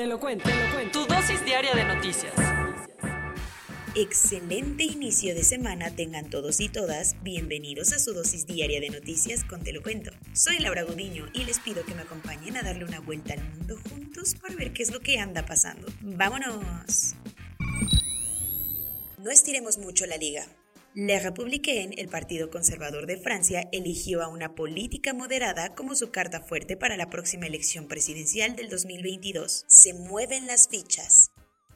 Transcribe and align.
Te 0.00 0.06
lo 0.06 0.18
cuento, 0.18 0.48
te 0.48 0.56
lo 0.56 0.72
cuento. 0.72 0.98
Tu 0.98 1.14
dosis 1.14 1.44
diaria 1.44 1.74
de 1.74 1.84
noticias. 1.84 2.32
Excelente 3.94 4.84
inicio 4.84 5.34
de 5.34 5.44
semana 5.44 5.90
tengan 5.90 6.30
todos 6.30 6.60
y 6.60 6.70
todas. 6.70 7.22
Bienvenidos 7.22 7.92
a 7.92 7.98
su 7.98 8.14
dosis 8.14 8.46
diaria 8.46 8.80
de 8.80 8.88
noticias 8.88 9.44
con 9.44 9.62
Te 9.62 9.74
lo 9.74 9.82
cuento. 9.82 10.10
Soy 10.32 10.58
Laura 10.58 10.84
Gudiño 10.84 11.28
y 11.34 11.44
les 11.44 11.58
pido 11.58 11.84
que 11.84 11.94
me 11.94 12.00
acompañen 12.00 12.56
a 12.56 12.62
darle 12.62 12.86
una 12.86 13.00
vuelta 13.00 13.34
al 13.34 13.44
mundo 13.44 13.78
juntos 13.90 14.36
para 14.36 14.54
ver 14.54 14.72
qué 14.72 14.84
es 14.84 14.90
lo 14.90 15.00
que 15.00 15.18
anda 15.18 15.44
pasando. 15.44 15.86
¡Vámonos! 16.00 17.14
No 19.18 19.30
estiremos 19.30 19.76
mucho 19.76 20.06
la 20.06 20.16
liga. 20.16 20.46
Le 20.92 21.20
Républicaine, 21.20 21.94
el 21.98 22.08
Partido 22.08 22.50
Conservador 22.50 23.06
de 23.06 23.16
Francia, 23.16 23.68
eligió 23.70 24.22
a 24.22 24.28
una 24.28 24.56
política 24.56 25.14
moderada 25.14 25.72
como 25.76 25.94
su 25.94 26.10
carta 26.10 26.40
fuerte 26.40 26.76
para 26.76 26.96
la 26.96 27.08
próxima 27.08 27.46
elección 27.46 27.86
presidencial 27.86 28.56
del 28.56 28.68
2022. 28.68 29.66
Se 29.68 29.94
mueven 29.94 30.48
las 30.48 30.66
fichas. 30.66 31.30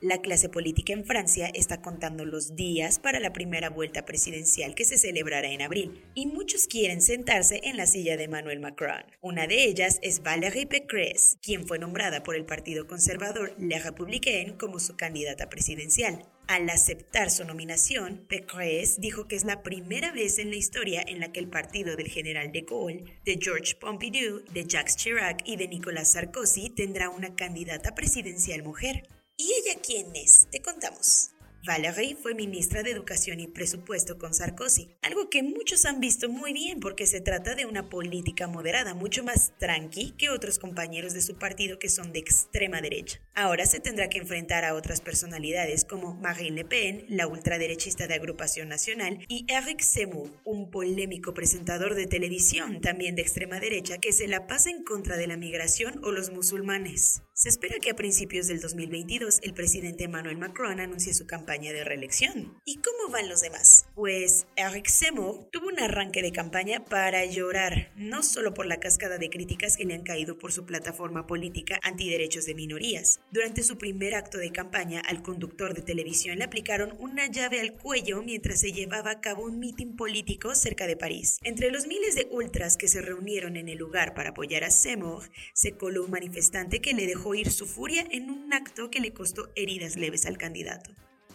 La 0.04 0.20
clase 0.20 0.50
política 0.50 0.92
en 0.92 1.06
Francia 1.06 1.50
está 1.54 1.80
contando 1.80 2.26
los 2.26 2.54
días 2.54 2.98
para 2.98 3.20
la 3.20 3.32
primera 3.32 3.70
vuelta 3.70 4.04
presidencial 4.04 4.74
que 4.74 4.84
se 4.84 4.98
celebrará 4.98 5.48
en 5.48 5.62
abril, 5.62 6.04
y 6.12 6.26
muchos 6.26 6.66
quieren 6.66 7.00
sentarse 7.00 7.62
en 7.64 7.78
la 7.78 7.86
silla 7.86 8.18
de 8.18 8.24
Emmanuel 8.24 8.60
Macron. 8.60 9.02
Una 9.22 9.46
de 9.46 9.64
ellas 9.64 10.00
es 10.02 10.22
Valérie 10.22 10.66
Pécresse, 10.66 11.38
quien 11.40 11.66
fue 11.66 11.78
nombrada 11.78 12.22
por 12.22 12.36
el 12.36 12.44
Partido 12.44 12.86
Conservador 12.86 13.54
Le 13.58 13.78
Républicain 13.78 14.58
como 14.58 14.78
su 14.78 14.94
candidata 14.94 15.48
presidencial. 15.48 16.28
Al 16.48 16.68
aceptar 16.68 17.30
su 17.30 17.46
nominación, 17.46 18.26
Pécresse 18.28 19.00
dijo 19.00 19.26
que 19.26 19.36
es 19.36 19.44
la 19.44 19.62
primera 19.62 20.12
vez 20.12 20.38
en 20.38 20.50
la 20.50 20.56
historia 20.56 21.02
en 21.06 21.18
la 21.18 21.32
que 21.32 21.40
el 21.40 21.48
partido 21.48 21.96
del 21.96 22.08
general 22.08 22.52
de 22.52 22.60
Gaulle, 22.60 23.04
de 23.24 23.38
Georges 23.40 23.74
Pompidou, 23.74 24.44
de 24.52 24.66
Jacques 24.66 24.96
Chirac 24.96 25.48
y 25.48 25.56
de 25.56 25.66
Nicolas 25.66 26.10
Sarkozy 26.10 26.68
tendrá 26.68 27.08
una 27.08 27.34
candidata 27.34 27.94
presidencial 27.94 28.62
mujer. 28.62 29.08
¿Y 29.36 29.52
ella 29.52 29.80
quién 29.82 30.14
es? 30.14 30.46
Te 30.50 30.62
contamos. 30.62 31.33
Valérie 31.66 32.14
fue 32.14 32.34
ministra 32.34 32.82
de 32.82 32.90
Educación 32.90 33.40
y 33.40 33.46
Presupuesto 33.46 34.18
con 34.18 34.34
Sarkozy, 34.34 34.90
algo 35.00 35.30
que 35.30 35.42
muchos 35.42 35.86
han 35.86 35.98
visto 35.98 36.28
muy 36.28 36.52
bien 36.52 36.78
porque 36.78 37.06
se 37.06 37.22
trata 37.22 37.54
de 37.54 37.64
una 37.64 37.88
política 37.88 38.46
moderada, 38.46 38.92
mucho 38.92 39.24
más 39.24 39.54
tranqui 39.58 40.10
que 40.18 40.28
otros 40.28 40.58
compañeros 40.58 41.14
de 41.14 41.22
su 41.22 41.38
partido 41.38 41.78
que 41.78 41.88
son 41.88 42.12
de 42.12 42.18
extrema 42.18 42.82
derecha. 42.82 43.18
Ahora 43.34 43.64
se 43.64 43.80
tendrá 43.80 44.10
que 44.10 44.18
enfrentar 44.18 44.66
a 44.66 44.74
otras 44.74 45.00
personalidades 45.00 45.86
como 45.86 46.14
Marine 46.14 46.56
Le 46.56 46.64
Pen, 46.66 47.06
la 47.08 47.26
ultraderechista 47.26 48.06
de 48.06 48.14
Agrupación 48.14 48.68
Nacional, 48.68 49.24
y 49.28 49.46
Eric 49.48 49.80
Zemmour, 49.80 50.30
un 50.44 50.70
polémico 50.70 51.32
presentador 51.32 51.94
de 51.94 52.06
televisión 52.06 52.82
también 52.82 53.14
de 53.14 53.22
extrema 53.22 53.58
derecha 53.58 53.96
que 53.96 54.12
se 54.12 54.28
la 54.28 54.46
pasa 54.46 54.68
en 54.68 54.84
contra 54.84 55.16
de 55.16 55.28
la 55.28 55.38
migración 55.38 55.98
o 56.04 56.12
los 56.12 56.30
musulmanes. 56.30 57.22
Se 57.32 57.48
espera 57.48 57.78
que 57.80 57.90
a 57.90 57.96
principios 57.96 58.48
del 58.48 58.60
2022 58.60 59.40
el 59.42 59.54
presidente 59.54 60.04
Emmanuel 60.04 60.36
Macron 60.36 60.78
anuncie 60.78 61.14
su 61.14 61.26
campaña 61.26 61.53
de 61.54 61.84
reelección. 61.84 62.60
¿Y 62.64 62.76
cómo 62.76 63.10
van 63.10 63.28
los 63.28 63.40
demás? 63.40 63.86
Pues 63.94 64.46
Eric 64.56 64.88
Zemmour 64.88 65.48
tuvo 65.50 65.68
un 65.68 65.78
arranque 65.78 66.22
de 66.22 66.32
campaña 66.32 66.84
para 66.84 67.24
llorar, 67.24 67.92
no 67.96 68.22
solo 68.22 68.54
por 68.54 68.66
la 68.66 68.80
cascada 68.80 69.18
de 69.18 69.30
críticas 69.30 69.76
que 69.76 69.84
le 69.84 69.94
han 69.94 70.02
caído 70.02 70.38
por 70.38 70.52
su 70.52 70.66
plataforma 70.66 71.26
política 71.26 71.78
antiderechos 71.82 72.46
de 72.46 72.54
minorías. 72.54 73.20
Durante 73.30 73.62
su 73.62 73.78
primer 73.78 74.14
acto 74.14 74.38
de 74.38 74.52
campaña, 74.52 75.00
al 75.00 75.22
conductor 75.22 75.74
de 75.74 75.82
televisión 75.82 76.38
le 76.38 76.44
aplicaron 76.44 76.96
una 76.98 77.26
llave 77.26 77.60
al 77.60 77.74
cuello 77.74 78.22
mientras 78.22 78.60
se 78.60 78.72
llevaba 78.72 79.12
a 79.12 79.20
cabo 79.20 79.44
un 79.44 79.58
mitin 79.58 79.96
político 79.96 80.54
cerca 80.54 80.86
de 80.86 80.96
París. 80.96 81.38
Entre 81.42 81.70
los 81.70 81.86
miles 81.86 82.14
de 82.14 82.28
ultras 82.30 82.76
que 82.76 82.88
se 82.88 83.00
reunieron 83.00 83.56
en 83.56 83.68
el 83.68 83.78
lugar 83.78 84.14
para 84.14 84.30
apoyar 84.30 84.64
a 84.64 84.70
Zemmour, 84.70 85.30
se 85.52 85.76
coló 85.76 86.04
un 86.04 86.10
manifestante 86.10 86.80
que 86.80 86.94
le 86.94 87.06
dejó 87.06 87.34
ir 87.34 87.50
su 87.50 87.66
furia 87.66 88.06
en 88.10 88.30
un 88.30 88.52
acto 88.52 88.90
que 88.90 89.00
le 89.00 89.12
costó 89.12 89.50
heridas 89.54 89.96
leves 89.96 90.26
al 90.26 90.38
candidato. 90.38 90.90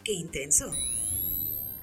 ¡Qué 0.09 0.15
intenso! 0.15 0.73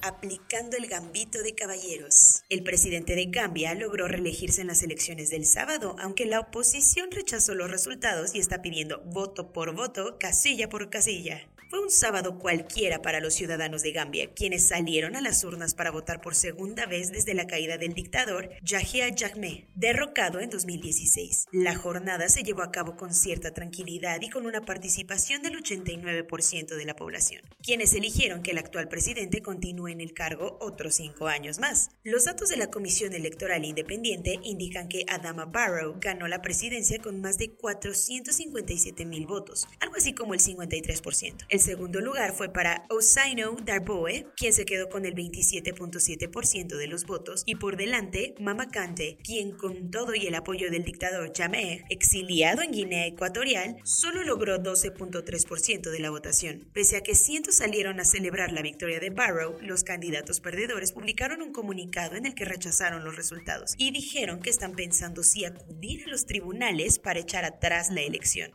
aplicando 0.01 0.75
el 0.75 0.87
gambito 0.87 1.41
de 1.43 1.55
caballeros. 1.55 2.43
El 2.49 2.61
presidente 2.61 3.15
de 3.15 3.27
Gambia 3.27 3.73
logró 3.73 4.09
reelegirse 4.09 4.59
en 4.59 4.67
las 4.67 4.83
elecciones 4.83 5.29
del 5.29 5.45
sábado, 5.45 5.95
aunque 5.97 6.25
la 6.25 6.41
oposición 6.41 7.09
rechazó 7.09 7.55
los 7.55 7.71
resultados 7.71 8.35
y 8.35 8.39
está 8.39 8.61
pidiendo 8.61 8.99
voto 9.05 9.53
por 9.53 9.73
voto, 9.73 10.17
casilla 10.19 10.67
por 10.67 10.89
casilla. 10.89 11.47
Fue 11.69 11.81
un 11.81 11.91
sábado 11.91 12.39
cualquiera 12.39 13.01
para 13.01 13.19
los 13.19 13.33
ciudadanos 13.33 13.81
de 13.81 13.91
Gambia, 13.91 14.31
quienes 14.33 14.69
salieron 14.69 15.17
a 15.17 15.21
las 15.21 15.43
urnas 15.43 15.73
para 15.73 15.91
votar 15.91 16.21
por 16.21 16.33
segunda 16.33 16.85
vez 16.85 17.11
desde 17.11 17.33
la 17.33 17.45
caída 17.45 17.77
del 17.77 17.93
dictador 17.93 18.49
Yahya 18.61 19.13
Jammeh, 19.13 19.67
derrocado 19.75 20.39
en 20.39 20.49
2016. 20.49 21.47
La 21.51 21.75
jornada 21.75 22.29
se 22.29 22.43
llevó 22.43 22.61
a 22.61 22.71
cabo 22.71 22.95
con 22.95 23.13
cierta 23.13 23.53
tranquilidad 23.53 24.21
y 24.21 24.29
con 24.29 24.45
una 24.45 24.61
participación 24.61 25.41
del 25.41 25.61
89% 25.61 26.77
de 26.77 26.85
la 26.85 26.95
población, 26.95 27.41
quienes 27.61 27.93
eligieron 27.93 28.43
que 28.43 28.51
el 28.51 28.59
actual 28.59 28.87
presidente 28.87 29.41
continúe 29.41 29.89
en 29.89 29.99
el 29.99 30.13
cargo 30.13 30.57
otros 30.61 30.95
cinco 30.95 31.27
años 31.27 31.59
más. 31.59 31.89
Los 32.01 32.23
datos 32.23 32.47
de 32.47 32.55
la 32.55 32.71
Comisión 32.71 33.11
Electoral 33.11 33.65
Independiente 33.65 34.39
indican 34.41 34.87
que 34.87 35.03
Adama 35.09 35.43
Barrow 35.43 35.97
ganó 35.99 36.29
la 36.29 36.41
presidencia 36.41 36.99
con 36.99 37.19
más 37.19 37.37
de 37.37 37.51
457 37.51 39.03
mil 39.03 39.27
votos, 39.27 39.67
algo 39.81 39.97
así 39.97 40.13
como 40.13 40.33
el 40.33 40.39
53%. 40.39 41.45
El 41.56 41.56
segundo 41.59 42.01
lugar 42.01 42.33
fue 42.33 42.49
para 42.49 42.85
Osaino 42.89 43.55
Darboe, 43.63 44.27
quien 44.35 44.53
se 44.53 44.65
quedó 44.65 44.89
con 44.89 45.05
el 45.05 45.15
27.7% 45.15 46.75
de 46.75 46.87
los 46.87 47.05
votos, 47.05 47.43
y 47.45 47.55
por 47.55 47.77
delante 47.77 48.35
Mama 48.39 48.69
Kante, 48.69 49.17
quien 49.23 49.51
con 49.51 49.89
todo 49.91 50.15
y 50.15 50.27
el 50.27 50.35
apoyo 50.35 50.69
del 50.69 50.83
dictador 50.83 51.31
Jammeh, 51.35 51.85
exiliado 51.89 52.61
en 52.61 52.71
Guinea 52.71 53.07
Ecuatorial, 53.07 53.77
solo 53.83 54.23
logró 54.23 54.57
12.3% 54.57 55.89
de 55.89 55.99
la 55.99 56.09
votación. 56.09 56.69
Pese 56.73 56.97
a 56.97 57.01
que 57.01 57.15
cientos 57.15 57.55
salieron 57.55 57.99
a 57.99 58.05
celebrar 58.05 58.51
la 58.51 58.61
victoria 58.61 58.99
de 58.99 59.09
Barrow, 59.09 59.57
los 59.61 59.83
candidatos 59.83 60.39
perdedores 60.39 60.91
publicaron 60.91 61.41
un 61.41 61.53
comunicado 61.53 62.15
en 62.15 62.25
el 62.25 62.35
que 62.35 62.45
rechazaron 62.45 63.03
los 63.03 63.15
resultados 63.15 63.73
y 63.77 63.91
dijeron 63.91 64.39
que 64.39 64.49
están 64.49 64.73
pensando 64.73 65.23
si 65.23 65.45
acudir 65.45 66.03
a 66.05 66.09
los 66.09 66.25
tribunales 66.25 66.99
para 66.99 67.19
echar 67.19 67.45
atrás 67.45 67.89
la 67.89 68.01
elección. 68.01 68.51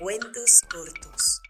Cuentos 0.00 0.62
cortos. 0.68 1.41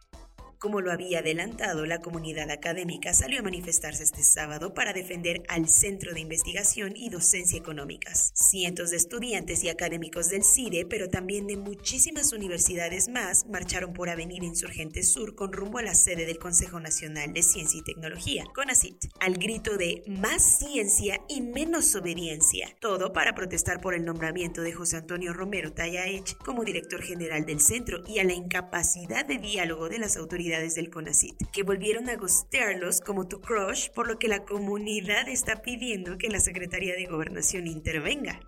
Como 0.62 0.80
lo 0.80 0.92
había 0.92 1.18
adelantado, 1.18 1.86
la 1.86 1.98
comunidad 1.98 2.48
académica 2.48 3.12
salió 3.14 3.40
a 3.40 3.42
manifestarse 3.42 4.04
este 4.04 4.22
sábado 4.22 4.74
para 4.74 4.92
defender 4.92 5.42
al 5.48 5.68
Centro 5.68 6.14
de 6.14 6.20
Investigación 6.20 6.92
y 6.94 7.08
Docencia 7.08 7.58
Económicas. 7.58 8.30
Cientos 8.36 8.90
de 8.90 8.98
estudiantes 8.98 9.64
y 9.64 9.70
académicos 9.70 10.28
del 10.28 10.44
CIDE, 10.44 10.86
pero 10.88 11.08
también 11.08 11.48
de 11.48 11.56
muchísimas 11.56 12.32
universidades 12.32 13.08
más, 13.08 13.44
marcharon 13.46 13.92
por 13.92 14.08
Avenida 14.08 14.46
Insurgente 14.46 15.02
Sur 15.02 15.34
con 15.34 15.52
rumbo 15.52 15.78
a 15.78 15.82
la 15.82 15.96
sede 15.96 16.26
del 16.26 16.38
Consejo 16.38 16.78
Nacional 16.78 17.32
de 17.32 17.42
Ciencia 17.42 17.80
y 17.80 17.82
Tecnología, 17.82 18.44
CONACIT, 18.54 19.06
al 19.18 19.38
grito 19.38 19.76
de 19.76 20.04
más 20.06 20.60
ciencia 20.60 21.20
y 21.28 21.40
menos 21.40 21.92
obediencia. 21.96 22.68
Todo 22.80 23.12
para 23.12 23.34
protestar 23.34 23.80
por 23.80 23.94
el 23.94 24.04
nombramiento 24.04 24.62
de 24.62 24.72
José 24.72 24.98
Antonio 24.98 25.32
Romero 25.32 25.72
Tayaech 25.72 26.36
como 26.36 26.62
director 26.62 27.02
general 27.02 27.46
del 27.46 27.58
centro 27.58 28.04
y 28.06 28.20
a 28.20 28.24
la 28.24 28.34
incapacidad 28.34 29.26
de 29.26 29.38
diálogo 29.38 29.88
de 29.88 29.98
las 29.98 30.16
autoridades 30.16 30.51
del 30.60 30.90
CONACIT, 30.90 31.50
que 31.50 31.62
volvieron 31.62 32.10
a 32.10 32.16
gostearlos 32.16 33.00
como 33.00 33.26
tu 33.26 33.40
crush, 33.40 33.88
por 33.90 34.06
lo 34.06 34.18
que 34.18 34.28
la 34.28 34.44
comunidad 34.44 35.28
está 35.28 35.62
pidiendo 35.62 36.18
que 36.18 36.28
la 36.28 36.40
Secretaría 36.40 36.94
de 36.94 37.06
Gobernación 37.06 37.66
intervenga. 37.66 38.38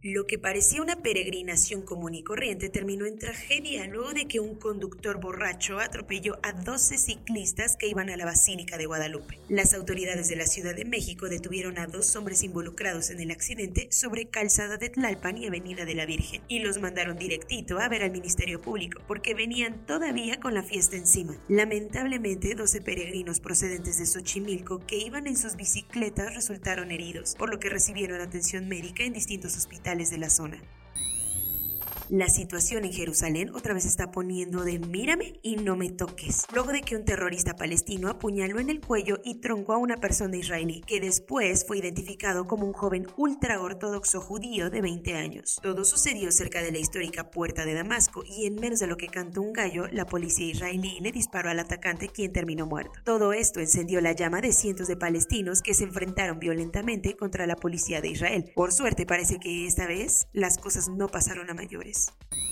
Lo 0.00 0.28
que 0.28 0.38
parecía 0.38 0.80
una 0.80 1.02
peregrinación 1.02 1.82
común 1.82 2.14
y 2.14 2.22
corriente 2.22 2.68
terminó 2.68 3.04
en 3.04 3.18
tragedia 3.18 3.84
luego 3.88 4.12
de 4.12 4.28
que 4.28 4.38
un 4.38 4.54
conductor 4.54 5.20
borracho 5.20 5.80
atropelló 5.80 6.38
a 6.44 6.52
12 6.52 6.96
ciclistas 6.98 7.76
que 7.76 7.88
iban 7.88 8.08
a 8.08 8.16
la 8.16 8.24
Basílica 8.24 8.78
de 8.78 8.86
Guadalupe. 8.86 9.40
Las 9.48 9.74
autoridades 9.74 10.28
de 10.28 10.36
la 10.36 10.46
Ciudad 10.46 10.76
de 10.76 10.84
México 10.84 11.28
detuvieron 11.28 11.80
a 11.80 11.88
dos 11.88 12.14
hombres 12.14 12.44
involucrados 12.44 13.10
en 13.10 13.18
el 13.18 13.32
accidente 13.32 13.88
sobre 13.90 14.28
Calzada 14.28 14.76
de 14.76 14.88
Tlalpan 14.88 15.36
y 15.36 15.48
Avenida 15.48 15.84
de 15.84 15.96
la 15.96 16.06
Virgen 16.06 16.42
y 16.46 16.60
los 16.60 16.78
mandaron 16.78 17.18
directito 17.18 17.80
a 17.80 17.88
ver 17.88 18.04
al 18.04 18.12
Ministerio 18.12 18.60
Público 18.60 19.02
porque 19.08 19.34
venían 19.34 19.84
todavía 19.84 20.38
con 20.38 20.54
la 20.54 20.62
fiesta 20.62 20.96
encima. 20.96 21.36
Lamentablemente, 21.48 22.54
12 22.54 22.82
peregrinos 22.82 23.40
procedentes 23.40 23.98
de 23.98 24.06
Xochimilco 24.06 24.78
que 24.86 24.98
iban 24.98 25.26
en 25.26 25.36
sus 25.36 25.56
bicicletas 25.56 26.36
resultaron 26.36 26.92
heridos, 26.92 27.34
por 27.36 27.50
lo 27.50 27.58
que 27.58 27.68
recibieron 27.68 28.20
atención 28.20 28.68
médica 28.68 29.02
en 29.02 29.12
distintos 29.12 29.56
hospitales 29.56 29.87
de 29.96 30.18
la 30.18 30.28
zona. 30.28 30.58
La 32.10 32.30
situación 32.30 32.86
en 32.86 32.92
Jerusalén 32.94 33.50
otra 33.54 33.74
vez 33.74 33.84
está 33.84 34.10
poniendo 34.10 34.64
de 34.64 34.78
mírame 34.78 35.38
y 35.42 35.56
no 35.56 35.76
me 35.76 35.90
toques, 35.90 36.46
luego 36.54 36.72
de 36.72 36.80
que 36.80 36.96
un 36.96 37.04
terrorista 37.04 37.54
palestino 37.54 38.08
apuñaló 38.08 38.60
en 38.60 38.70
el 38.70 38.80
cuello 38.80 39.20
y 39.24 39.40
troncó 39.40 39.74
a 39.74 39.76
una 39.76 39.98
persona 39.98 40.38
israelí, 40.38 40.80
que 40.86 41.00
después 41.00 41.66
fue 41.66 41.76
identificado 41.76 42.46
como 42.46 42.64
un 42.64 42.72
joven 42.72 43.06
ultraortodoxo 43.18 44.22
judío 44.22 44.70
de 44.70 44.80
20 44.80 45.16
años. 45.16 45.60
Todo 45.62 45.84
sucedió 45.84 46.32
cerca 46.32 46.62
de 46.62 46.72
la 46.72 46.78
histórica 46.78 47.30
puerta 47.30 47.66
de 47.66 47.74
Damasco 47.74 48.24
y 48.24 48.46
en 48.46 48.54
menos 48.54 48.78
de 48.78 48.86
lo 48.86 48.96
que 48.96 49.08
cantó 49.08 49.42
un 49.42 49.52
gallo, 49.52 49.86
la 49.88 50.06
policía 50.06 50.46
israelí 50.46 51.00
le 51.00 51.12
disparó 51.12 51.50
al 51.50 51.60
atacante 51.60 52.08
quien 52.08 52.32
terminó 52.32 52.64
muerto. 52.64 53.00
Todo 53.04 53.34
esto 53.34 53.60
encendió 53.60 54.00
la 54.00 54.12
llama 54.12 54.40
de 54.40 54.52
cientos 54.52 54.88
de 54.88 54.96
palestinos 54.96 55.60
que 55.60 55.74
se 55.74 55.84
enfrentaron 55.84 56.38
violentamente 56.38 57.16
contra 57.16 57.46
la 57.46 57.56
policía 57.56 58.00
de 58.00 58.08
Israel. 58.08 58.50
Por 58.54 58.72
suerte 58.72 59.04
parece 59.04 59.38
que 59.38 59.66
esta 59.66 59.86
vez 59.86 60.26
las 60.32 60.56
cosas 60.56 60.88
no 60.88 61.08
pasaron 61.08 61.50
a 61.50 61.54
mayores. 61.54 61.97
Thanks. 61.98 62.47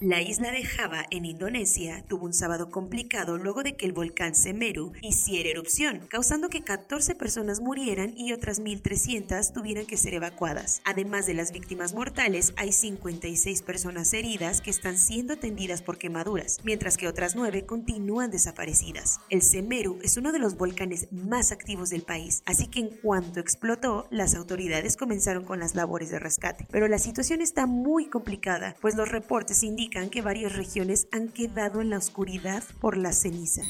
La 0.00 0.22
isla 0.22 0.52
de 0.52 0.62
Java, 0.62 1.06
en 1.10 1.24
Indonesia, 1.24 2.04
tuvo 2.06 2.26
un 2.26 2.32
sábado 2.32 2.70
complicado 2.70 3.36
luego 3.36 3.64
de 3.64 3.74
que 3.74 3.84
el 3.84 3.92
volcán 3.92 4.36
Semeru 4.36 4.92
hiciera 5.02 5.48
erupción, 5.48 6.06
causando 6.08 6.48
que 6.48 6.62
14 6.62 7.16
personas 7.16 7.60
murieran 7.60 8.16
y 8.16 8.32
otras 8.32 8.62
1.300 8.62 9.52
tuvieran 9.52 9.86
que 9.86 9.96
ser 9.96 10.14
evacuadas. 10.14 10.82
Además 10.84 11.26
de 11.26 11.34
las 11.34 11.50
víctimas 11.50 11.94
mortales, 11.94 12.52
hay 12.56 12.70
56 12.70 13.62
personas 13.62 14.14
heridas 14.14 14.60
que 14.60 14.70
están 14.70 14.98
siendo 14.98 15.32
atendidas 15.32 15.82
por 15.82 15.98
quemaduras, 15.98 16.60
mientras 16.62 16.96
que 16.96 17.08
otras 17.08 17.34
9 17.34 17.66
continúan 17.66 18.30
desaparecidas. 18.30 19.18
El 19.30 19.42
Semeru 19.42 19.98
es 20.04 20.16
uno 20.16 20.30
de 20.30 20.38
los 20.38 20.56
volcanes 20.56 21.08
más 21.10 21.50
activos 21.50 21.90
del 21.90 22.02
país, 22.02 22.44
así 22.46 22.68
que 22.68 22.78
en 22.78 22.90
cuanto 22.90 23.40
explotó, 23.40 24.06
las 24.12 24.36
autoridades 24.36 24.96
comenzaron 24.96 25.44
con 25.44 25.58
las 25.58 25.74
labores 25.74 26.10
de 26.10 26.20
rescate. 26.20 26.68
Pero 26.70 26.86
la 26.86 27.00
situación 27.00 27.40
está 27.40 27.66
muy 27.66 28.06
complicada, 28.06 28.76
pues 28.80 28.94
los 28.94 29.08
reportes 29.08 29.64
indican 29.64 29.87
que 29.88 30.22
varias 30.22 30.54
regiones 30.54 31.08
han 31.12 31.28
quedado 31.28 31.80
en 31.80 31.90
la 31.90 31.98
oscuridad 31.98 32.62
por 32.80 32.96
la 32.96 33.12
ceniza. 33.12 33.62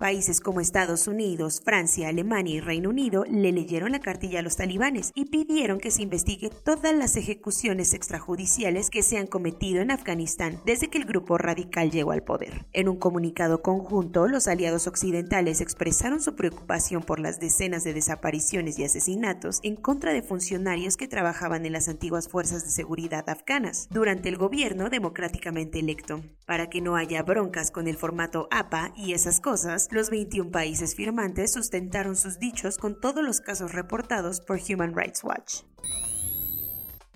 Países 0.00 0.40
como 0.40 0.62
Estados 0.62 1.08
Unidos, 1.08 1.60
Francia, 1.62 2.08
Alemania 2.08 2.54
y 2.54 2.60
Reino 2.60 2.88
Unido 2.88 3.26
le 3.28 3.52
leyeron 3.52 3.92
la 3.92 4.00
cartilla 4.00 4.38
a 4.38 4.42
los 4.42 4.56
talibanes 4.56 5.12
y 5.14 5.26
pidieron 5.26 5.78
que 5.78 5.90
se 5.90 6.00
investigue 6.00 6.48
todas 6.48 6.94
las 6.94 7.16
ejecuciones 7.16 7.92
extrajudiciales 7.92 8.88
que 8.88 9.02
se 9.02 9.18
han 9.18 9.26
cometido 9.26 9.82
en 9.82 9.90
Afganistán 9.90 10.58
desde 10.64 10.88
que 10.88 10.96
el 10.96 11.04
grupo 11.04 11.36
radical 11.36 11.90
llegó 11.90 12.12
al 12.12 12.22
poder. 12.22 12.64
En 12.72 12.88
un 12.88 12.96
comunicado 12.96 13.60
conjunto, 13.60 14.26
los 14.26 14.48
aliados 14.48 14.86
occidentales 14.86 15.60
expresaron 15.60 16.22
su 16.22 16.34
preocupación 16.34 17.02
por 17.02 17.20
las 17.20 17.38
decenas 17.38 17.84
de 17.84 17.92
desapariciones 17.92 18.78
y 18.78 18.84
asesinatos 18.84 19.60
en 19.62 19.76
contra 19.76 20.14
de 20.14 20.22
funcionarios 20.22 20.96
que 20.96 21.08
trabajaban 21.08 21.66
en 21.66 21.74
las 21.74 21.90
antiguas 21.90 22.26
fuerzas 22.26 22.64
de 22.64 22.70
seguridad 22.70 23.28
afganas 23.28 23.86
durante 23.90 24.30
el 24.30 24.38
gobierno 24.38 24.88
democráticamente 24.88 25.78
electo. 25.78 26.22
Para 26.46 26.70
que 26.70 26.80
no 26.80 26.96
haya 26.96 27.22
broncas 27.22 27.70
con 27.70 27.86
el 27.86 27.98
formato 27.98 28.48
APA 28.50 28.94
y 28.96 29.12
esas 29.12 29.40
cosas, 29.40 29.89
los 29.90 30.10
21 30.10 30.50
países 30.50 30.94
firmantes 30.94 31.52
sustentaron 31.52 32.16
sus 32.16 32.38
dichos 32.38 32.78
con 32.78 33.00
todos 33.00 33.24
los 33.24 33.40
casos 33.40 33.72
reportados 33.72 34.40
por 34.40 34.60
Human 34.68 34.94
Rights 34.96 35.24
Watch. 35.24 35.62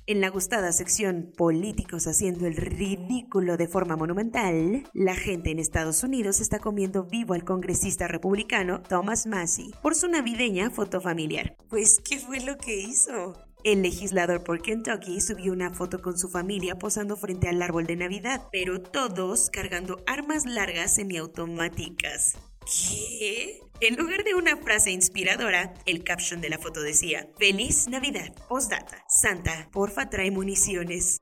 En 0.07 0.21
la 0.21 0.29
gustada 0.29 0.71
sección 0.73 1.33
Políticos 1.35 2.07
haciendo 2.07 2.47
el 2.47 2.57
ridículo 2.57 3.57
de 3.57 3.69
forma 3.69 3.97
monumental, 3.97 4.85
la 4.93 5.15
gente 5.15 5.51
en 5.51 5.59
Estados 5.59 6.03
Unidos 6.03 6.41
está 6.41 6.59
comiendo 6.59 7.05
vivo 7.05 7.33
al 7.33 7.45
congresista 7.45 8.07
republicano 8.07 8.83
Thomas 8.83 9.27
Massey 9.27 9.71
por 9.83 9.95
su 9.95 10.09
navideña 10.09 10.69
foto 10.69 11.01
familiar. 11.01 11.57
Pues, 11.71 12.03
¿qué 12.07 12.19
fue 12.19 12.41
lo 12.41 12.59
que 12.59 12.77
hizo? 12.77 13.35
El 13.65 13.81
legislador 13.81 14.45
por 14.45 14.61
Kentucky 14.61 15.23
subió 15.23 15.55
una 15.55 15.71
foto 15.71 16.03
con 16.03 16.19
su 16.19 16.29
familia 16.29 16.77
posando 16.77 17.17
frente 17.17 17.49
al 17.49 17.63
árbol 17.63 17.87
de 17.87 17.97
Navidad, 17.97 18.43
pero 18.53 18.83
todos 18.83 19.49
cargando 19.49 20.03
armas 20.07 20.45
largas 20.45 20.97
semiautomáticas. 20.97 22.37
¿Qué? 22.67 23.61
En 23.81 23.97
lugar 23.97 24.25
de 24.25 24.35
una 24.35 24.57
frase 24.57 24.91
inspiradora, 24.91 25.75
el 25.85 26.03
caption 26.03 26.41
de 26.41 26.49
la 26.49 26.59
foto 26.59 26.81
decía, 26.81 27.29
Feliz 27.39 27.89
Navidad, 27.89 28.35
postdata, 28.49 29.05
Santa, 29.09 29.69
porfa 29.71 30.09
trae 30.09 30.31
municiones. 30.31 31.21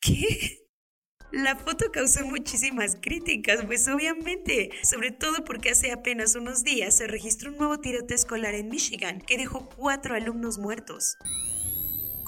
¿Qué? 0.00 0.68
La 1.30 1.56
foto 1.56 1.90
causó 1.92 2.24
muchísimas 2.24 2.96
críticas, 2.98 3.62
pues 3.66 3.86
obviamente, 3.88 4.70
sobre 4.82 5.10
todo 5.10 5.44
porque 5.44 5.70
hace 5.70 5.92
apenas 5.92 6.34
unos 6.34 6.64
días 6.64 6.96
se 6.96 7.06
registró 7.06 7.50
un 7.50 7.58
nuevo 7.58 7.80
tiroteo 7.80 8.14
escolar 8.14 8.54
en 8.54 8.70
Michigan 8.70 9.20
que 9.20 9.36
dejó 9.36 9.68
cuatro 9.68 10.14
alumnos 10.14 10.56
muertos. 10.56 11.16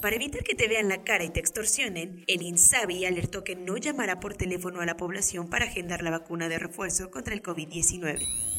Para 0.00 0.14
evitar 0.14 0.44
que 0.44 0.54
te 0.54 0.68
vean 0.68 0.88
la 0.88 1.02
cara 1.02 1.24
y 1.24 1.30
te 1.30 1.40
extorsionen, 1.40 2.24
el 2.28 2.42
INSABI 2.42 3.04
alertó 3.04 3.42
que 3.42 3.56
no 3.56 3.76
llamará 3.76 4.20
por 4.20 4.34
teléfono 4.34 4.80
a 4.80 4.86
la 4.86 4.96
población 4.96 5.50
para 5.50 5.64
agendar 5.64 6.04
la 6.04 6.10
vacuna 6.10 6.48
de 6.48 6.60
refuerzo 6.60 7.10
contra 7.10 7.34
el 7.34 7.42
COVID-19. 7.42 8.51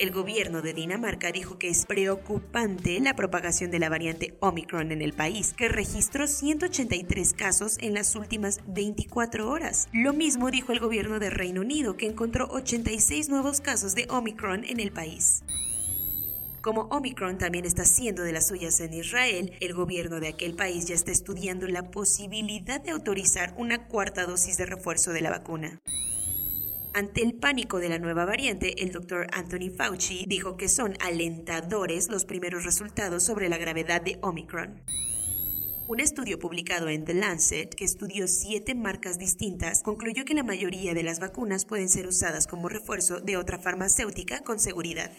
El 0.00 0.12
gobierno 0.12 0.62
de 0.62 0.72
Dinamarca 0.72 1.30
dijo 1.30 1.58
que 1.58 1.68
es 1.68 1.84
preocupante 1.84 2.98
la 3.00 3.14
propagación 3.14 3.70
de 3.70 3.78
la 3.78 3.90
variante 3.90 4.34
Omicron 4.40 4.92
en 4.92 5.02
el 5.02 5.12
país, 5.12 5.52
que 5.52 5.68
registró 5.68 6.26
183 6.26 7.34
casos 7.34 7.76
en 7.82 7.92
las 7.92 8.16
últimas 8.16 8.60
24 8.66 9.50
horas. 9.50 9.90
Lo 9.92 10.14
mismo 10.14 10.50
dijo 10.50 10.72
el 10.72 10.80
gobierno 10.80 11.18
de 11.18 11.28
Reino 11.28 11.60
Unido, 11.60 11.98
que 11.98 12.06
encontró 12.06 12.48
86 12.50 13.28
nuevos 13.28 13.60
casos 13.60 13.94
de 13.94 14.06
Omicron 14.08 14.64
en 14.64 14.80
el 14.80 14.90
país. 14.90 15.42
Como 16.62 16.84
Omicron 16.84 17.36
también 17.36 17.66
está 17.66 17.84
siendo 17.84 18.22
de 18.22 18.32
las 18.32 18.48
suyas 18.48 18.80
en 18.80 18.94
Israel, 18.94 19.52
el 19.60 19.74
gobierno 19.74 20.18
de 20.18 20.28
aquel 20.28 20.54
país 20.54 20.86
ya 20.86 20.94
está 20.94 21.12
estudiando 21.12 21.68
la 21.68 21.90
posibilidad 21.90 22.80
de 22.80 22.92
autorizar 22.92 23.52
una 23.58 23.86
cuarta 23.86 24.24
dosis 24.24 24.56
de 24.56 24.64
refuerzo 24.64 25.12
de 25.12 25.20
la 25.20 25.28
vacuna. 25.28 25.78
Ante 26.92 27.22
el 27.22 27.34
pánico 27.34 27.78
de 27.78 27.88
la 27.88 28.00
nueva 28.00 28.24
variante, 28.24 28.82
el 28.82 28.90
doctor 28.90 29.28
Anthony 29.32 29.70
Fauci 29.76 30.24
dijo 30.26 30.56
que 30.56 30.68
son 30.68 30.94
alentadores 31.00 32.08
los 32.08 32.24
primeros 32.24 32.64
resultados 32.64 33.22
sobre 33.22 33.48
la 33.48 33.58
gravedad 33.58 34.02
de 34.02 34.18
Omicron. 34.22 34.82
Un 35.86 36.00
estudio 36.00 36.40
publicado 36.40 36.88
en 36.88 37.04
The 37.04 37.14
Lancet, 37.14 37.74
que 37.76 37.84
estudió 37.84 38.26
siete 38.26 38.74
marcas 38.74 39.18
distintas, 39.18 39.84
concluyó 39.84 40.24
que 40.24 40.34
la 40.34 40.42
mayoría 40.42 40.92
de 40.92 41.04
las 41.04 41.20
vacunas 41.20 41.64
pueden 41.64 41.88
ser 41.88 42.08
usadas 42.08 42.48
como 42.48 42.68
refuerzo 42.68 43.20
de 43.20 43.36
otra 43.36 43.58
farmacéutica 43.58 44.40
con 44.40 44.58
seguridad. 44.58 45.12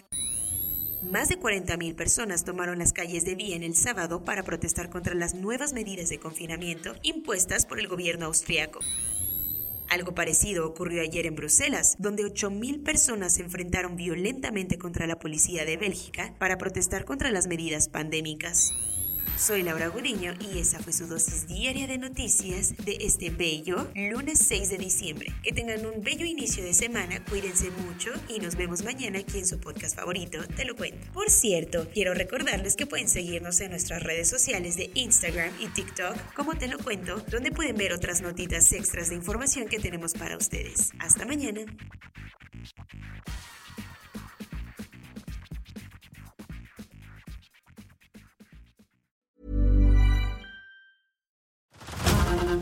Más 1.01 1.29
de 1.29 1.39
40.000 1.39 1.95
personas 1.95 2.43
tomaron 2.43 2.79
las 2.79 2.91
calles 2.91 3.23
de 3.23 3.35
Viena 3.35 3.65
el 3.65 3.75
sábado 3.75 4.25
para 4.25 4.43
protestar 4.43 4.89
contra 4.89 5.15
las 5.15 5.35
nuevas 5.35 5.71
medidas 5.73 6.09
de 6.09 6.19
confinamiento 6.19 6.95
impuestas 7.01 7.65
por 7.65 7.79
el 7.79 7.87
gobierno 7.87 8.25
austriaco. 8.25 8.81
Algo 9.91 10.15
parecido 10.15 10.65
ocurrió 10.65 11.01
ayer 11.01 11.25
en 11.25 11.35
Bruselas, 11.35 11.97
donde 11.99 12.23
8.000 12.23 12.81
personas 12.81 13.33
se 13.33 13.41
enfrentaron 13.41 13.97
violentamente 13.97 14.77
contra 14.77 15.05
la 15.05 15.19
policía 15.19 15.65
de 15.65 15.75
Bélgica 15.75 16.33
para 16.39 16.57
protestar 16.57 17.03
contra 17.03 17.29
las 17.29 17.47
medidas 17.47 17.89
pandémicas. 17.89 18.71
Soy 19.41 19.63
Laura 19.63 19.87
Gudiño 19.87 20.35
y 20.39 20.59
esa 20.59 20.77
fue 20.77 20.93
su 20.93 21.07
dosis 21.07 21.47
diaria 21.47 21.87
de 21.87 21.97
noticias 21.97 22.77
de 22.85 22.97
este 23.01 23.31
bello 23.31 23.89
lunes 23.95 24.37
6 24.37 24.69
de 24.69 24.77
diciembre. 24.77 25.33
Que 25.41 25.51
tengan 25.51 25.83
un 25.83 26.03
bello 26.03 26.27
inicio 26.27 26.63
de 26.63 26.75
semana, 26.75 27.25
cuídense 27.25 27.71
mucho 27.71 28.11
y 28.29 28.39
nos 28.39 28.55
vemos 28.55 28.83
mañana 28.83 29.17
aquí 29.17 29.39
en 29.39 29.47
su 29.47 29.59
podcast 29.59 29.95
favorito, 29.95 30.43
Te 30.55 30.63
lo 30.63 30.75
cuento. 30.75 31.11
Por 31.11 31.31
cierto, 31.31 31.89
quiero 31.91 32.13
recordarles 32.13 32.75
que 32.75 32.85
pueden 32.85 33.09
seguirnos 33.09 33.59
en 33.61 33.71
nuestras 33.71 34.03
redes 34.03 34.29
sociales 34.29 34.75
de 34.75 34.91
Instagram 34.93 35.51
y 35.59 35.69
TikTok, 35.69 36.35
como 36.35 36.53
Te 36.55 36.67
lo 36.67 36.77
cuento, 36.77 37.17
donde 37.31 37.49
pueden 37.49 37.75
ver 37.75 37.93
otras 37.93 38.21
notitas 38.21 38.71
extras 38.73 39.09
de 39.09 39.15
información 39.15 39.67
que 39.67 39.79
tenemos 39.79 40.13
para 40.13 40.37
ustedes. 40.37 40.91
Hasta 40.99 41.25
mañana. 41.25 41.61